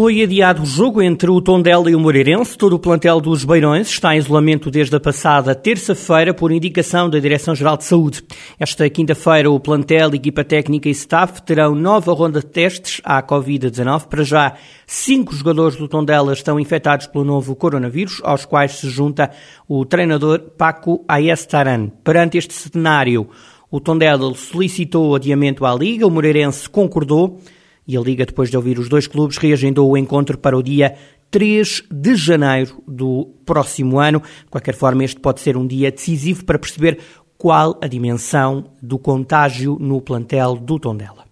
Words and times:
Foi 0.00 0.22
adiado 0.22 0.62
o 0.62 0.64
jogo 0.64 1.02
entre 1.02 1.28
o 1.28 1.40
Tondela 1.40 1.90
e 1.90 1.94
o 1.96 1.98
Moreirense. 1.98 2.56
Todo 2.56 2.76
o 2.76 2.78
plantel 2.78 3.20
dos 3.20 3.44
Beirões 3.44 3.88
está 3.88 4.14
em 4.14 4.18
isolamento 4.18 4.70
desde 4.70 4.94
a 4.94 5.00
passada 5.00 5.56
terça-feira 5.56 6.32
por 6.32 6.52
indicação 6.52 7.10
da 7.10 7.18
Direção-Geral 7.18 7.76
de 7.76 7.82
Saúde. 7.82 8.22
Esta 8.60 8.88
quinta-feira, 8.88 9.50
o 9.50 9.58
plantel, 9.58 10.14
equipa 10.14 10.44
técnica 10.44 10.88
e 10.88 10.92
staff 10.92 11.42
terão 11.42 11.74
nova 11.74 12.12
ronda 12.12 12.38
de 12.38 12.46
testes 12.46 13.00
à 13.02 13.20
Covid-19. 13.20 14.06
Para 14.06 14.22
já, 14.22 14.54
cinco 14.86 15.34
jogadores 15.34 15.76
do 15.76 15.88
Tondela 15.88 16.32
estão 16.32 16.60
infectados 16.60 17.08
pelo 17.08 17.24
novo 17.24 17.56
coronavírus, 17.56 18.20
aos 18.22 18.44
quais 18.44 18.76
se 18.76 18.88
junta 18.88 19.32
o 19.66 19.84
treinador 19.84 20.38
Paco 20.56 21.04
Ayestaran. 21.08 21.88
Perante 22.04 22.38
este 22.38 22.54
cenário, 22.54 23.28
o 23.68 23.80
Tondela 23.80 24.32
solicitou 24.36 25.16
adiamento 25.16 25.66
à 25.66 25.74
Liga, 25.74 26.06
o 26.06 26.10
Moreirense 26.10 26.68
concordou 26.68 27.40
e 27.88 27.96
a 27.96 28.00
Liga, 28.00 28.26
depois 28.26 28.50
de 28.50 28.56
ouvir 28.56 28.78
os 28.78 28.86
dois 28.86 29.06
clubes, 29.06 29.38
reagendou 29.38 29.90
o 29.90 29.96
encontro 29.96 30.36
para 30.36 30.54
o 30.54 30.62
dia 30.62 30.94
3 31.30 31.84
de 31.90 32.14
janeiro 32.16 32.82
do 32.86 33.30
próximo 33.46 33.98
ano. 33.98 34.20
De 34.20 34.50
qualquer 34.50 34.74
forma, 34.74 35.02
este 35.04 35.18
pode 35.18 35.40
ser 35.40 35.56
um 35.56 35.66
dia 35.66 35.90
decisivo 35.90 36.44
para 36.44 36.58
perceber 36.58 36.98
qual 37.38 37.78
a 37.80 37.86
dimensão 37.86 38.72
do 38.82 38.98
contágio 38.98 39.78
no 39.80 40.02
plantel 40.02 40.54
do 40.56 40.78
Tondela. 40.78 41.26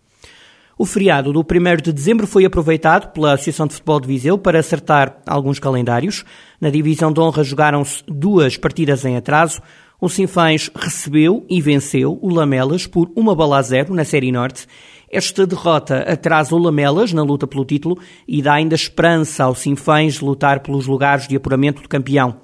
O 0.78 0.86
feriado 0.86 1.32
do 1.32 1.40
1 1.40 1.82
de 1.82 1.92
dezembro 1.92 2.26
foi 2.26 2.46
aproveitado 2.46 3.12
pela 3.12 3.32
Associação 3.34 3.66
de 3.66 3.74
Futebol 3.74 4.00
de 4.00 4.08
Viseu 4.08 4.38
para 4.38 4.58
acertar 4.58 5.18
alguns 5.26 5.58
calendários. 5.58 6.24
Na 6.58 6.70
divisão 6.70 7.12
de 7.12 7.20
honra 7.20 7.44
jogaram-se 7.44 8.02
duas 8.06 8.56
partidas 8.56 9.04
em 9.04 9.16
atraso. 9.16 9.60
O 9.98 10.08
Sinfãs 10.08 10.70
recebeu 10.74 11.44
e 11.48 11.60
venceu 11.60 12.18
o 12.20 12.28
Lamelas 12.28 12.86
por 12.86 13.10
uma 13.16 13.34
bola 13.34 13.58
a 13.58 13.62
zero 13.62 13.94
na 13.94 14.04
Série 14.04 14.30
Norte 14.30 14.66
esta 15.10 15.46
derrota 15.46 15.98
atrasa 16.00 16.54
o 16.54 16.58
Lamelas 16.58 17.12
na 17.12 17.22
luta 17.22 17.46
pelo 17.46 17.64
título 17.64 17.98
e 18.26 18.42
dá 18.42 18.54
ainda 18.54 18.74
esperança 18.74 19.44
ao 19.44 19.54
Sinfãs 19.54 20.14
de 20.14 20.24
lutar 20.24 20.60
pelos 20.60 20.86
lugares 20.86 21.28
de 21.28 21.36
apuramento 21.36 21.82
de 21.82 21.88
campeão. 21.88 22.40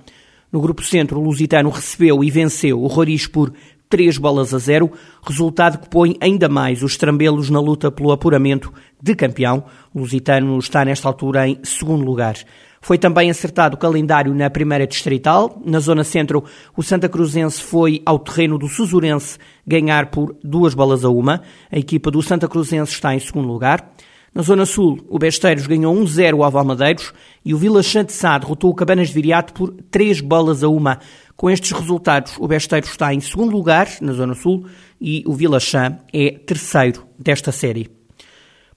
No 0.50 0.60
grupo 0.60 0.84
centro, 0.84 1.18
o 1.18 1.24
Lusitano 1.24 1.70
recebeu 1.70 2.22
e 2.22 2.30
venceu 2.30 2.82
o 2.82 2.86
Roriz 2.86 3.26
por 3.26 3.52
três 3.88 4.16
bolas 4.16 4.54
a 4.54 4.58
zero, 4.58 4.90
resultado 5.22 5.78
que 5.78 5.88
põe 5.88 6.16
ainda 6.20 6.48
mais 6.48 6.82
os 6.82 6.96
trambelos 6.96 7.50
na 7.50 7.60
luta 7.60 7.90
pelo 7.90 8.12
apuramento 8.12 8.72
de 9.02 9.14
campeão. 9.14 9.64
O 9.92 10.00
Lusitano 10.00 10.58
está 10.58 10.84
nesta 10.84 11.08
altura 11.08 11.48
em 11.48 11.58
segundo 11.62 12.04
lugar. 12.04 12.36
Foi 12.84 12.98
também 12.98 13.30
acertado 13.30 13.76
o 13.76 13.78
calendário 13.78 14.34
na 14.34 14.50
primeira 14.50 14.88
distrital. 14.88 15.62
Na 15.64 15.78
zona 15.78 16.02
centro, 16.02 16.42
o 16.76 16.82
Santa 16.82 17.08
Cruzense 17.08 17.62
foi 17.62 18.02
ao 18.04 18.18
terreno 18.18 18.58
do 18.58 18.66
Susurense 18.66 19.38
ganhar 19.64 20.06
por 20.06 20.36
duas 20.42 20.74
bolas 20.74 21.04
a 21.04 21.08
uma. 21.08 21.42
A 21.70 21.78
equipa 21.78 22.10
do 22.10 22.20
Santa 22.20 22.48
Cruzense 22.48 22.92
está 22.92 23.14
em 23.14 23.20
segundo 23.20 23.46
lugar. 23.46 23.88
Na 24.34 24.42
Zona 24.42 24.66
Sul, 24.66 24.98
o 25.08 25.18
Besteiros 25.18 25.66
ganhou 25.66 25.94
1-0 25.94 26.42
ao 26.42 26.50
Valmadeiros 26.50 27.12
e 27.44 27.54
o 27.54 27.58
Vila 27.58 27.82
Chante 27.84 28.12
Sá 28.12 28.36
derrotou 28.36 28.70
o 28.70 28.74
Cabanas 28.74 29.08
de 29.08 29.14
Viriato 29.14 29.52
por 29.52 29.70
3 29.90 30.20
bolas 30.20 30.64
a 30.64 30.68
uma. 30.68 30.98
Com 31.36 31.50
estes 31.50 31.70
resultados, 31.70 32.34
o 32.40 32.48
Besteiros 32.48 32.90
está 32.90 33.14
em 33.14 33.20
segundo 33.20 33.52
lugar 33.52 33.88
na 34.00 34.12
Zona 34.12 34.34
Sul 34.34 34.66
e 35.00 35.22
o 35.24 35.34
Vila 35.34 35.60
Chã 35.60 35.98
é 36.12 36.30
terceiro 36.30 37.06
desta 37.16 37.52
série. 37.52 38.01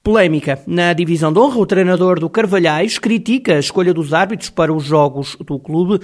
Polémica. 0.06 0.60
Na 0.68 0.94
divisão 0.94 1.34
de 1.34 1.40
honra, 1.40 1.58
o 1.58 1.66
treinador 1.66 2.20
do 2.20 2.30
Carvalhais 2.30 3.00
critica 3.00 3.56
a 3.56 3.60
escolha 3.60 3.92
dos 3.92 4.14
árbitros 4.14 4.52
para 4.52 4.72
os 4.72 4.84
jogos 4.84 5.36
do 5.38 5.58
clube. 5.58 6.00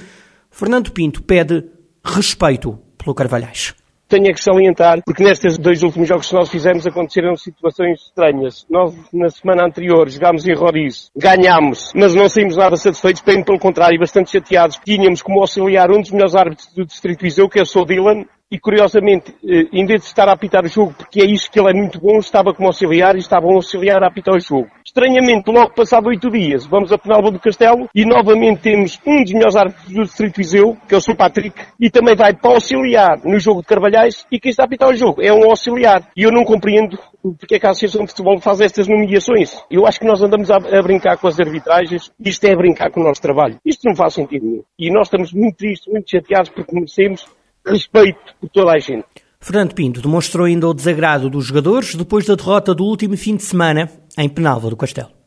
Fernando 0.50 0.92
Pinto 0.92 1.22
pede 1.22 1.64
respeito 2.04 2.80
pelo 2.98 3.14
Carvalhais 3.14 3.76
tenho 4.12 4.30
é 4.30 4.34
que 4.34 4.44
salientar, 4.44 5.02
porque 5.06 5.24
nestes 5.24 5.58
dois 5.58 5.82
últimos 5.84 6.06
jogos 6.06 6.28
que 6.28 6.36
nós 6.36 6.50
fizemos 6.50 6.86
aconteceram 6.86 7.34
situações 7.38 8.02
estranhas. 8.02 8.66
Nós, 8.70 8.94
na 9.14 9.30
semana 9.30 9.66
anterior, 9.66 10.10
jogámos 10.10 10.46
em 10.46 10.54
Roriz, 10.54 11.10
ganhámos, 11.16 11.94
mas 11.96 12.14
não 12.14 12.28
saímos 12.28 12.58
nada 12.58 12.76
satisfeitos, 12.76 13.22
bem 13.22 13.42
pelo 13.42 13.58
contrário, 13.58 13.98
bastante 13.98 14.32
chateados. 14.32 14.78
Tínhamos 14.84 15.22
como 15.22 15.40
auxiliar 15.40 15.90
um 15.90 16.02
dos 16.02 16.12
melhores 16.12 16.36
árbitros 16.36 16.74
do 16.74 16.86
Distrito 16.86 17.22
Viseu, 17.22 17.48
que 17.48 17.60
é 17.60 17.62
o 17.62 17.66
Sou 17.66 17.86
Dylan, 17.86 18.26
e 18.52 18.60
curiosamente, 18.60 19.34
eh, 19.48 19.68
em 19.72 19.86
vez 19.86 20.02
de 20.02 20.08
estar 20.08 20.28
a 20.28 20.34
apitar 20.34 20.66
o 20.66 20.68
jogo, 20.68 20.94
porque 20.94 21.22
é 21.22 21.26
isso 21.26 21.50
que 21.50 21.58
ele 21.58 21.70
é 21.70 21.74
muito 21.74 22.02
bom, 22.02 22.18
estava 22.18 22.54
como 22.54 22.68
auxiliar 22.68 23.16
e 23.16 23.20
estava 23.20 23.48
um 23.48 23.56
auxiliar 23.56 24.04
a 24.04 24.08
apitar 24.08 24.36
o 24.36 24.40
jogo. 24.40 24.68
Estranhamente, 24.86 25.50
logo 25.50 25.74
passado 25.74 26.08
oito 26.08 26.30
dias, 26.30 26.66
vamos 26.66 26.92
a 26.92 26.98
Penalva 26.98 27.32
do 27.32 27.40
Castelo 27.40 27.90
e 27.96 28.06
novamente 28.06 28.62
temos 28.62 29.00
um 29.08 29.24
dos 29.24 29.32
melhores 29.32 29.56
árbitros 29.56 29.94
do 29.94 30.04
Distrito 30.04 30.36
Viseu, 30.36 30.78
que 30.86 30.94
é 30.94 30.98
o 30.98 31.02
Sr. 31.02 31.16
Patrick, 31.16 31.62
e 31.80 31.90
também 31.90 32.14
vai 32.14 32.34
para 32.34 32.52
auxiliar 32.52 33.22
no 33.24 33.40
jogo 33.40 33.62
de 33.62 33.68
Carvalhais 33.68 34.26
e 34.30 34.38
quem 34.38 34.50
está 34.50 34.64
a 34.64 34.66
apitar 34.66 34.90
o 34.90 34.96
jogo 34.96 35.22
é 35.22 35.32
um 35.32 35.50
auxiliar. 35.50 36.10
E 36.16 36.24
eu 36.24 36.32
não 36.32 36.44
compreendo 36.44 37.00
porque 37.40 37.56
é 37.56 37.60
que 37.60 37.68
a 37.68 37.70
Associação 37.70 38.04
de 38.04 38.10
Futebol 38.10 38.40
faz 38.40 38.60
estas 38.60 38.88
nomeações. 38.88 39.64
Eu 39.70 39.86
acho 39.86 40.00
que 40.00 40.06
nós 40.06 40.22
andamos 40.22 40.50
a, 40.52 40.58
a 40.58 40.82
brincar 40.82 41.18
com 41.18 41.28
as 41.28 41.40
arbitragens, 41.40 42.12
isto 42.20 42.46
é 42.46 42.56
brincar 42.56 42.92
com 42.92 43.00
o 43.00 43.04
nosso 43.04 43.22
trabalho. 43.22 43.58
Isto 43.64 43.88
não 43.88 43.96
faz 43.96 44.16
sentido 44.16 44.46
nenhum. 44.46 44.64
E 44.78 44.92
nós 44.92 45.08
estamos 45.08 45.32
muito 45.32 45.58
tristes, 45.58 45.92
muito 45.92 46.10
chateados 46.10 46.50
porque 46.50 46.74
merecemos 46.74 47.26
respeito 47.72 48.20
por 48.40 48.50
toda 48.50 48.72
a 48.72 48.80
gente. 48.80 49.06
Fernando 49.40 49.74
Pinto 49.74 50.02
demonstrou 50.02 50.46
ainda 50.46 50.68
o 50.68 50.74
desagrado 50.74 51.30
dos 51.30 51.46
jogadores 51.46 51.96
depois 51.96 52.26
da 52.26 52.36
derrota 52.36 52.76
do 52.76 52.84
último 52.84 53.18
fim 53.18 53.36
de 53.36 53.44
semana 53.44 53.90
em 54.18 54.30
Penalva 54.30 54.70
do 54.70 54.78
Castelo 54.78 55.21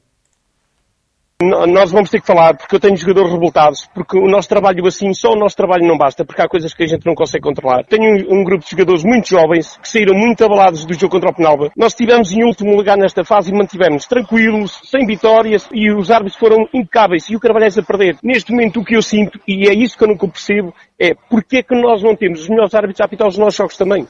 nós 1.42 1.90
vamos 1.90 2.10
ter 2.10 2.20
que 2.20 2.26
falar, 2.26 2.56
porque 2.56 2.76
eu 2.76 2.80
tenho 2.80 2.96
jogadores 2.96 3.32
revoltados, 3.32 3.88
porque 3.92 4.16
o 4.16 4.28
nosso 4.28 4.48
trabalho 4.48 4.86
assim, 4.86 5.12
só 5.12 5.32
o 5.32 5.36
nosso 5.36 5.56
trabalho 5.56 5.86
não 5.86 5.98
basta, 5.98 6.24
porque 6.24 6.40
há 6.40 6.48
coisas 6.48 6.72
que 6.72 6.84
a 6.84 6.86
gente 6.86 7.04
não 7.04 7.14
consegue 7.14 7.42
controlar. 7.42 7.84
Tenho 7.84 8.04
um, 8.04 8.40
um 8.40 8.44
grupo 8.44 8.64
de 8.64 8.70
jogadores 8.70 9.04
muito 9.04 9.28
jovens, 9.28 9.76
que 9.78 9.88
saíram 9.88 10.14
muito 10.14 10.44
abalados 10.44 10.84
do 10.84 10.94
jogo 10.94 11.10
contra 11.10 11.30
o 11.30 11.34
Penalba. 11.34 11.72
Nós 11.76 11.92
estivemos 11.92 12.32
em 12.32 12.44
último 12.44 12.76
lugar 12.76 12.96
nesta 12.96 13.24
fase 13.24 13.50
e 13.50 13.54
mantivemos 13.54 14.06
tranquilos, 14.06 14.80
sem 14.84 15.06
vitórias, 15.06 15.68
e 15.72 15.90
os 15.92 16.10
árbitros 16.10 16.38
foram 16.38 16.68
impecáveis, 16.72 17.28
e 17.28 17.36
o 17.36 17.40
Carvalhais 17.40 17.76
a 17.76 17.82
perder. 17.82 18.16
Neste 18.22 18.52
momento 18.52 18.80
o 18.80 18.84
que 18.84 18.96
eu 18.96 19.02
sinto, 19.02 19.40
e 19.46 19.68
é 19.68 19.74
isso 19.74 19.98
que 19.98 20.04
eu 20.04 20.08
nunca 20.08 20.28
percebo, 20.28 20.72
é 20.98 21.14
porque 21.28 21.58
é 21.58 21.62
que 21.62 21.74
nós 21.74 22.02
não 22.02 22.14
temos 22.14 22.42
os 22.42 22.48
melhores 22.48 22.74
árbitros 22.74 23.00
a 23.00 23.04
apitar 23.06 23.26
os 23.26 23.36
nossos 23.36 23.56
jogos 23.56 23.76
também. 23.76 24.06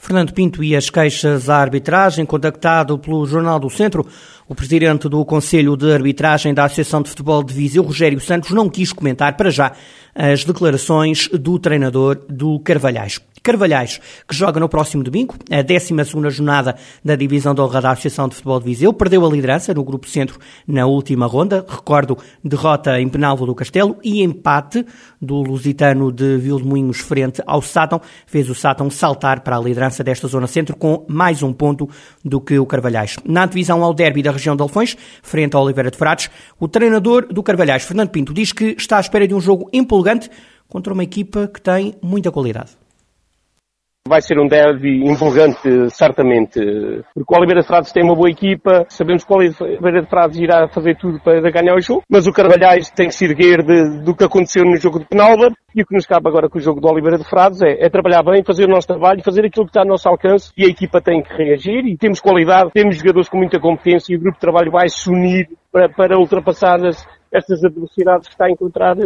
Fernando 0.00 0.32
Pinto 0.32 0.62
e 0.62 0.76
as 0.76 0.88
queixas 0.88 1.50
à 1.50 1.56
arbitragem, 1.58 2.24
contactado 2.24 2.96
pelo 2.98 3.26
Jornal 3.26 3.58
do 3.58 3.68
Centro, 3.68 4.06
o 4.48 4.54
presidente 4.54 5.08
do 5.08 5.22
Conselho 5.24 5.76
de 5.76 5.92
Arbitragem 5.92 6.54
da 6.54 6.64
Associação 6.64 7.02
de 7.02 7.10
Futebol 7.10 7.42
de 7.42 7.52
Viseu, 7.52 7.82
Rogério 7.82 8.20
Santos, 8.20 8.52
não 8.52 8.70
quis 8.70 8.92
comentar 8.92 9.36
para 9.36 9.50
já 9.50 9.72
as 10.14 10.44
declarações 10.44 11.28
do 11.28 11.58
treinador 11.58 12.24
do 12.28 12.58
Carvalhais. 12.60 13.20
Carvalhais, 13.42 14.00
que 14.26 14.34
joga 14.34 14.60
no 14.60 14.68
próximo 14.68 15.02
domingo, 15.02 15.34
a 15.50 15.62
12 15.62 15.94
jornada 16.30 16.76
da 17.02 17.16
Divisão 17.16 17.54
de 17.54 17.60
Honra 17.60 17.80
da 17.80 17.90
Associação 17.92 18.28
de 18.28 18.34
Futebol 18.34 18.58
de 18.58 18.66
Viseu, 18.66 18.92
perdeu 18.92 19.24
a 19.24 19.30
liderança 19.30 19.72
no 19.72 19.84
Grupo 19.84 20.06
Centro 20.06 20.38
na 20.66 20.86
última 20.86 21.26
ronda, 21.26 21.64
recordo, 21.66 22.18
derrota 22.44 23.00
em 23.00 23.08
Penalvo 23.08 23.46
do 23.46 23.54
Castelo 23.54 23.96
e 24.02 24.22
empate 24.22 24.84
do 25.20 25.36
Lusitano 25.36 26.12
de 26.12 26.36
Vilmoinhos 26.36 26.98
frente 26.98 27.42
ao 27.46 27.62
Sátão, 27.62 28.02
fez 28.26 28.50
o 28.50 28.54
Sátão 28.54 28.90
saltar 28.90 29.40
para 29.40 29.56
a 29.56 29.60
liderança 29.60 29.87
desta 30.04 30.28
Zona 30.28 30.46
Centro 30.46 30.76
com 30.76 31.04
mais 31.08 31.42
um 31.42 31.52
ponto 31.52 31.88
do 32.24 32.40
que 32.40 32.58
o 32.58 32.66
Carvalhais. 32.66 33.16
Na 33.24 33.46
divisão 33.46 33.82
ao 33.82 33.94
derby 33.94 34.22
da 34.22 34.30
região 34.30 34.54
de 34.54 34.62
Alfões, 34.62 34.96
frente 35.22 35.56
ao 35.56 35.64
Oliveira 35.64 35.90
de 35.90 35.96
Frades, 35.96 36.30
o 36.58 36.68
treinador 36.68 37.26
do 37.26 37.42
Carvalhais, 37.42 37.84
Fernando 37.84 38.10
Pinto, 38.10 38.34
diz 38.34 38.52
que 38.52 38.74
está 38.76 38.98
à 38.98 39.00
espera 39.00 39.26
de 39.26 39.34
um 39.34 39.40
jogo 39.40 39.68
empolgante 39.72 40.30
contra 40.68 40.92
uma 40.92 41.02
equipa 41.02 41.48
que 41.48 41.60
tem 41.60 41.94
muita 42.02 42.30
qualidade. 42.30 42.70
Vai 44.08 44.22
ser 44.22 44.38
um 44.38 44.48
derby 44.48 45.04
empolgante, 45.04 45.90
certamente, 45.90 46.58
porque 47.14 47.34
o 47.34 47.36
Oliveira 47.36 47.60
de 47.60 47.66
Frades 47.66 47.92
tem 47.92 48.02
uma 48.02 48.14
boa 48.14 48.30
equipa, 48.30 48.86
sabemos 48.88 49.22
que 49.22 49.32
o 49.32 49.36
Oliveira 49.36 50.02
de 50.02 50.08
Frades 50.08 50.38
irá 50.38 50.66
fazer 50.68 50.96
tudo 50.96 51.20
para 51.20 51.40
ganhar 51.50 51.74
o 51.74 51.80
jogo, 51.80 52.02
mas 52.08 52.26
o 52.26 52.32
Carvalhais 52.32 52.90
tem 52.90 53.08
que 53.08 53.14
se 53.14 53.26
erguer 53.26 53.62
de, 53.62 54.02
do 54.02 54.16
que 54.16 54.24
aconteceu 54.24 54.64
no 54.64 54.76
jogo 54.76 54.98
de 54.98 55.04
Penalva, 55.04 55.50
e 55.74 55.82
o 55.82 55.86
que 55.86 55.94
nos 55.94 56.06
cabe 56.06 56.26
agora 56.26 56.48
com 56.48 56.58
o 56.58 56.62
jogo 56.62 56.80
do 56.80 56.88
Oliveira 56.88 57.18
de 57.18 57.28
Frades 57.28 57.60
é, 57.60 57.84
é, 57.84 57.90
trabalhar 57.90 58.22
bem, 58.22 58.42
fazer 58.42 58.64
o 58.64 58.70
nosso 58.70 58.86
trabalho, 58.86 59.22
fazer 59.22 59.44
aquilo 59.44 59.66
que 59.66 59.70
está 59.70 59.82
ao 59.82 59.86
nosso 59.86 60.08
alcance, 60.08 60.50
e 60.56 60.64
a 60.64 60.68
equipa 60.68 61.02
tem 61.02 61.22
que 61.22 61.34
reagir, 61.34 61.84
e 61.86 61.96
temos 61.96 62.18
qualidade, 62.18 62.70
temos 62.72 62.96
jogadores 62.96 63.28
com 63.28 63.36
muita 63.36 63.60
competência, 63.60 64.14
e 64.14 64.16
o 64.16 64.20
grupo 64.20 64.36
de 64.36 64.40
trabalho 64.40 64.70
vai 64.70 64.88
se 64.88 65.10
unir 65.10 65.48
para, 65.70 65.88
para 65.90 66.18
ultrapassar 66.18 66.84
as, 66.86 67.06
estas 67.30 67.62
adversidades 67.62 68.26
que 68.26 68.34
está 68.34 68.46
a 68.46 68.50
encontrar 68.50 68.96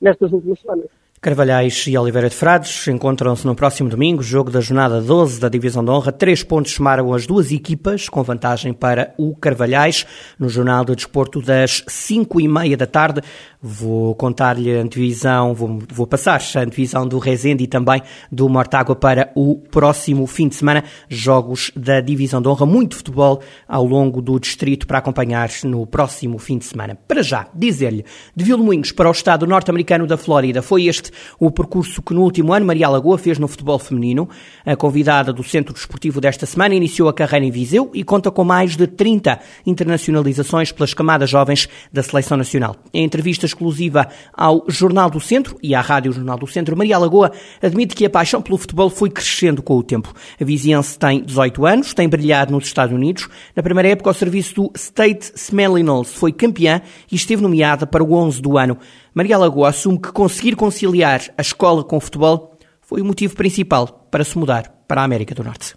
nestas 0.00 0.32
últimas 0.32 0.60
semanas. 0.60 1.01
Carvalhais 1.22 1.84
e 1.86 1.96
Oliveira 1.96 2.28
de 2.28 2.34
Frades 2.34 2.88
encontram-se 2.88 3.46
no 3.46 3.54
próximo 3.54 3.88
domingo, 3.88 4.24
jogo 4.24 4.50
da 4.50 4.60
jornada 4.60 5.00
12 5.00 5.38
da 5.38 5.48
Divisão 5.48 5.84
de 5.84 5.88
Honra. 5.88 6.10
Três 6.10 6.42
pontos 6.42 6.72
somaram 6.72 7.14
as 7.14 7.28
duas 7.28 7.52
equipas, 7.52 8.08
com 8.08 8.24
vantagem 8.24 8.72
para 8.72 9.14
o 9.16 9.32
Carvalhais, 9.36 10.04
no 10.36 10.48
Jornal 10.48 10.84
de 10.84 10.96
Desporto 10.96 11.40
das 11.40 11.84
5 11.86 12.40
e 12.40 12.48
meia 12.48 12.76
da 12.76 12.88
tarde. 12.88 13.20
Vou 13.62 14.16
contar-lhe 14.16 14.76
a 14.76 14.82
antevisão, 14.82 15.54
vou, 15.54 15.78
vou 15.88 16.08
passar 16.08 16.42
a 16.56 16.58
antevisão 16.58 17.06
do 17.06 17.20
Rezende 17.20 17.62
e 17.62 17.68
também 17.68 18.02
do 18.32 18.48
Mortágua 18.48 18.96
para 18.96 19.30
o 19.36 19.58
próximo 19.70 20.26
fim 20.26 20.48
de 20.48 20.56
semana. 20.56 20.82
Jogos 21.08 21.70
da 21.76 22.00
Divisão 22.00 22.42
de 22.42 22.48
Honra, 22.48 22.66
muito 22.66 22.96
futebol 22.96 23.40
ao 23.68 23.84
longo 23.84 24.20
do 24.20 24.40
distrito 24.40 24.88
para 24.88 24.98
acompanhar 24.98 25.48
no 25.62 25.86
próximo 25.86 26.36
fim 26.38 26.58
de 26.58 26.64
semana. 26.64 26.98
Para 27.06 27.22
já, 27.22 27.46
dizer-lhe, 27.54 28.04
de 28.34 28.44
Vilmoinhos 28.44 28.90
para 28.90 29.08
o 29.08 29.12
estado 29.12 29.46
norte-americano 29.46 30.04
da 30.04 30.16
Flórida, 30.16 30.60
foi 30.60 30.86
este 30.86 31.11
o 31.38 31.50
percurso 31.50 32.02
que 32.02 32.14
no 32.14 32.22
último 32.22 32.52
ano 32.52 32.66
Maria 32.66 32.88
Lagoa 32.88 33.18
fez 33.18 33.38
no 33.38 33.48
futebol 33.48 33.78
feminino. 33.78 34.28
A 34.64 34.76
convidada 34.76 35.32
do 35.32 35.42
Centro 35.42 35.74
Desportivo 35.74 36.20
desta 36.20 36.46
semana 36.46 36.74
iniciou 36.74 37.08
a 37.08 37.12
carreira 37.12 37.46
em 37.46 37.50
Viseu 37.50 37.90
e 37.94 38.04
conta 38.04 38.30
com 38.30 38.44
mais 38.44 38.76
de 38.76 38.86
30 38.86 39.38
internacionalizações 39.66 40.72
pelas 40.72 40.94
camadas 40.94 41.28
jovens 41.28 41.68
da 41.92 42.02
Seleção 42.02 42.36
Nacional. 42.36 42.76
Em 42.92 43.04
entrevista 43.04 43.46
exclusiva 43.46 44.08
ao 44.32 44.64
Jornal 44.68 45.10
do 45.10 45.20
Centro 45.20 45.56
e 45.62 45.74
à 45.74 45.80
Rádio 45.80 46.12
Jornal 46.12 46.38
do 46.38 46.46
Centro, 46.46 46.76
Maria 46.76 46.98
Lagoa 46.98 47.32
admite 47.60 47.94
que 47.94 48.06
a 48.06 48.10
paixão 48.10 48.42
pelo 48.42 48.58
futebol 48.58 48.90
foi 48.90 49.10
crescendo 49.10 49.62
com 49.62 49.76
o 49.76 49.82
tempo. 49.82 50.12
A 50.40 50.44
viziense 50.44 50.98
tem 50.98 51.22
18 51.22 51.66
anos, 51.66 51.94
tem 51.94 52.08
brilhado 52.08 52.52
nos 52.52 52.66
Estados 52.66 52.94
Unidos. 52.94 53.28
Na 53.54 53.62
primeira 53.62 53.88
época, 53.90 54.10
ao 54.10 54.14
serviço 54.14 54.54
do 54.54 54.72
State 54.74 55.32
Seminoles, 55.34 56.12
foi 56.12 56.32
campeã 56.32 56.80
e 57.10 57.16
esteve 57.16 57.42
nomeada 57.42 57.86
para 57.86 58.02
o 58.02 58.14
11 58.14 58.40
do 58.40 58.58
ano. 58.58 58.78
Maria 59.14 59.36
Lagoa 59.36 59.68
assume 59.68 60.00
que 60.00 60.10
conseguir 60.10 60.56
conciliar 60.56 61.22
a 61.36 61.42
escola 61.42 61.84
com 61.84 61.96
o 61.96 62.00
futebol 62.00 62.58
foi 62.80 63.02
o 63.02 63.04
motivo 63.04 63.36
principal 63.36 64.06
para 64.10 64.24
se 64.24 64.38
mudar 64.38 64.84
para 64.88 65.02
a 65.02 65.04
América 65.04 65.34
do 65.34 65.44
Norte 65.44 65.74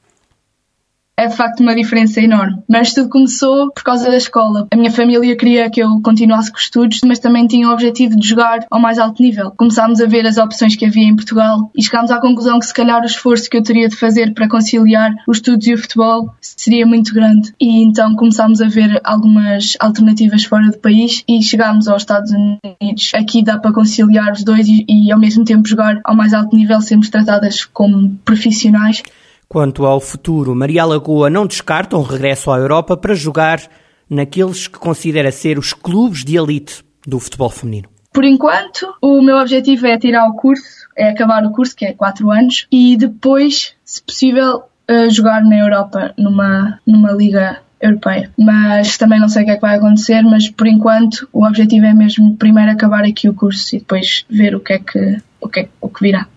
é 1.18 1.28
de 1.28 1.36
facto 1.36 1.62
uma 1.62 1.76
diferença 1.76 2.20
enorme. 2.22 2.62
Mas 2.68 2.94
tudo 2.94 3.10
começou 3.10 3.72
por 3.72 3.84
causa 3.84 4.10
da 4.10 4.18
escola. 4.18 4.68
A 4.72 4.76
minha 4.76 4.92
família 4.92 5.36
queria 5.36 5.70
que 5.70 5.82
eu 5.82 6.02
continuasse 6.02 6.52
com 6.52 6.58
os 6.58 6.64
estudos, 6.64 7.00
mas 7.06 7.20
também 7.20 7.48
tinha 7.48 7.70
o 7.70 7.72
objetivo 7.72 8.16
de 8.18 8.28
jogar 8.28 8.66
ao 8.70 8.80
mais 8.80 9.00
alto 9.00 9.22
nível. 9.22 9.52
Começámos 9.52 10.02
a 10.02 10.06
ver 10.06 10.26
as 10.26 10.38
opções 10.38 10.76
que 10.76 10.86
havia 10.86 11.08
em 11.08 11.16
Portugal 11.16 11.72
e 11.76 11.84
chegámos 11.84 12.12
à 12.12 12.20
conclusão 12.20 12.60
que 12.60 12.66
se 12.66 12.74
calhar 12.74 13.02
o 13.02 13.06
esforço 13.06 13.50
que 13.50 13.58
eu 13.58 13.64
teria 13.64 13.88
de 13.88 13.96
fazer 13.96 14.34
para 14.34 14.50
conciliar 14.50 15.14
os 15.28 15.38
estudos 15.38 15.68
e 15.68 15.74
o 15.74 15.78
futebol 15.78 16.34
seria 16.42 16.86
muito 16.86 17.14
grande. 17.14 17.54
E 17.60 17.84
então 17.84 18.16
começámos 18.16 18.62
a 18.62 18.68
ver 18.68 19.00
algumas 19.04 19.78
alternativas 19.80 20.44
fora 20.44 20.70
do 20.70 20.78
país 20.80 21.24
e 21.28 21.42
chegámos 21.42 21.88
aos 21.88 22.02
Estados 22.02 22.32
Unidos. 22.32 23.12
Aqui 23.14 23.44
dá 23.44 23.58
para 23.58 23.74
conciliar 23.74 24.34
os 24.34 24.44
dois 24.44 24.68
e, 24.68 24.86
e 24.88 25.12
ao 25.12 25.20
mesmo 25.20 25.46
tempo 25.46 25.68
jogar 25.68 26.00
ao 26.04 26.16
mais 26.16 26.34
alto 26.34 26.56
nível, 26.56 26.82
sermos 26.82 27.10
tratadas 27.10 27.64
como 27.64 28.16
profissionais. 28.26 29.02
Quanto 29.48 29.86
ao 29.86 30.00
futuro, 30.00 30.56
Maria 30.56 30.86
Lagoa 30.86 31.30
não 31.30 31.46
descarta 31.46 31.98
um 31.98 32.02
regresso 32.02 32.52
à 32.52 32.58
Europa 32.58 32.98
para 32.98 33.14
jogar 33.14 33.62
naqueles 34.10 34.68
que 34.68 34.80
considera 34.80 35.32
ser 35.32 35.58
os 35.58 35.74
clubes 35.74 36.24
de 36.24 36.38
elite 36.38 36.84
do 37.06 37.20
futebol 37.20 37.50
feminino. 37.50 37.90
Por 38.12 38.24
enquanto, 38.24 38.94
o 39.02 39.22
meu 39.22 39.38
objetivo 39.38 39.88
é 39.88 39.98
tirar 39.98 40.28
o 40.28 40.36
curso, 40.36 40.88
é 40.96 41.10
acabar 41.10 41.46
o 41.46 41.52
curso, 41.52 41.76
que 41.76 41.86
é 41.86 41.94
4 41.94 42.32
anos, 42.32 42.66
e 42.72 42.96
depois, 42.96 43.74
se 43.84 44.02
possível, 44.02 44.64
eh, 44.88 45.10
jogar 45.10 45.44
na 45.44 45.58
Europa, 45.58 46.14
numa, 46.18 46.80
numa 46.88 47.12
liga 47.12 47.60
europeia. 47.82 48.32
Mas 48.38 48.98
também 48.98 49.20
não 49.20 49.28
sei 49.28 49.44
o 49.44 49.46
que 49.46 49.52
é 49.52 49.56
que 49.56 49.62
vai 49.62 49.76
acontecer, 49.76 50.22
mas 50.22 50.50
por 50.50 50.68
enquanto 50.68 51.28
o 51.34 51.46
objetivo 51.46 51.86
é 51.86 51.94
mesmo 51.94 52.36
primeiro 52.38 52.72
acabar 52.72 53.04
aqui 53.04 53.28
o 53.28 53.34
curso 53.34 53.76
e 53.76 53.80
depois 53.80 54.26
ver 54.30 54.56
o 54.56 54.60
que 54.60 54.74
é 54.74 54.80
que, 54.80 55.18
o 55.42 55.50
que, 55.50 55.60
é, 55.62 55.70
o 55.82 55.90
que 55.90 56.02
virá. 56.02 56.28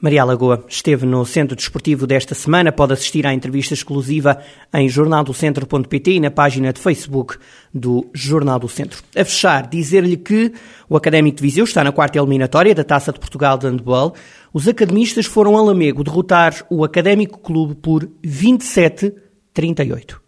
Maria 0.00 0.24
Lagoa 0.24 0.64
esteve 0.68 1.06
no 1.06 1.24
Centro 1.24 1.56
Desportivo 1.56 2.06
desta 2.06 2.34
semana. 2.34 2.70
Pode 2.70 2.92
assistir 2.92 3.26
à 3.26 3.32
entrevista 3.32 3.74
exclusiva 3.74 4.38
em 4.72 4.88
jornaldocentro.pt 4.88 6.12
e 6.12 6.20
na 6.20 6.30
página 6.30 6.72
de 6.72 6.80
Facebook 6.80 7.36
do 7.72 8.06
Jornal 8.12 8.58
do 8.58 8.68
Centro. 8.68 9.02
A 9.16 9.24
fechar, 9.24 9.66
dizer-lhe 9.66 10.16
que 10.16 10.52
o 10.88 10.96
Académico 10.96 11.36
de 11.38 11.42
Viseu 11.42 11.64
está 11.64 11.82
na 11.82 11.92
quarta 11.92 12.18
eliminatória 12.18 12.74
da 12.74 12.84
Taça 12.84 13.12
de 13.12 13.18
Portugal 13.18 13.56
de 13.56 13.66
Handball. 13.66 14.14
Os 14.52 14.68
academistas 14.68 15.26
foram 15.26 15.56
a 15.56 15.62
Lamego 15.62 16.04
derrotar 16.04 16.54
o 16.70 16.84
Académico 16.84 17.38
Clube 17.38 17.74
por 17.74 18.08
27-38. 18.24 20.20